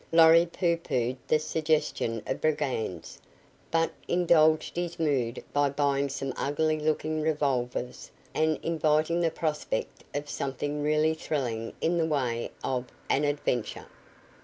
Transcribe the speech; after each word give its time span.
Lorry 0.11 0.47
pooh 0.47 0.77
poohed 0.77 1.17
the 1.27 1.37
suggestion 1.37 2.23
of 2.25 2.41
brigands, 2.41 3.19
but 3.69 3.91
indulged 4.07 4.75
his 4.75 4.97
mood 4.99 5.43
by 5.53 5.69
buying 5.69 6.09
some 6.09 6.33
ugly 6.37 6.79
looking 6.79 7.21
revolvers 7.21 8.09
and 8.33 8.57
inviting 8.63 9.21
the 9.21 9.29
prospect 9.29 10.03
of 10.15 10.27
something 10.27 10.81
really 10.81 11.13
thrilling 11.13 11.73
in 11.81 11.99
the 11.99 12.07
way 12.07 12.49
of 12.63 12.85
an 13.11 13.25
adventure. 13.25 13.85